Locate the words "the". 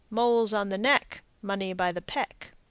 0.69-0.79, 1.91-2.01